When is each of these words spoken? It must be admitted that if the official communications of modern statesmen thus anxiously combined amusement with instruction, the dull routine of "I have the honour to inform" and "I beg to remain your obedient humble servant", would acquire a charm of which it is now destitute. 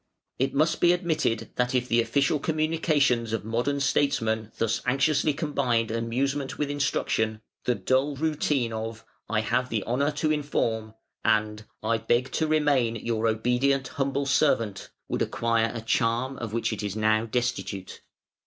It 0.39 0.55
must 0.55 0.81
be 0.81 0.93
admitted 0.93 1.51
that 1.57 1.75
if 1.75 1.87
the 1.87 2.01
official 2.01 2.39
communications 2.39 3.33
of 3.33 3.45
modern 3.45 3.79
statesmen 3.79 4.51
thus 4.57 4.81
anxiously 4.87 5.31
combined 5.31 5.91
amusement 5.91 6.57
with 6.57 6.71
instruction, 6.71 7.39
the 7.65 7.75
dull 7.75 8.15
routine 8.15 8.73
of 8.73 9.05
"I 9.29 9.41
have 9.41 9.69
the 9.69 9.83
honour 9.83 10.09
to 10.13 10.31
inform" 10.31 10.95
and 11.23 11.63
"I 11.83 11.99
beg 11.99 12.31
to 12.31 12.47
remain 12.47 12.95
your 12.95 13.27
obedient 13.27 13.89
humble 13.89 14.25
servant", 14.25 14.89
would 15.07 15.21
acquire 15.21 15.71
a 15.71 15.81
charm 15.81 16.35
of 16.37 16.51
which 16.51 16.73
it 16.73 16.81
is 16.81 16.95
now 16.95 17.27
destitute. 17.27 18.01